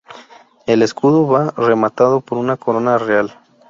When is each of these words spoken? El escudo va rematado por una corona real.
El 0.65 0.81
escudo 0.81 1.27
va 1.27 1.51
rematado 1.51 2.21
por 2.21 2.39
una 2.39 2.57
corona 2.57 2.97
real. 2.97 3.37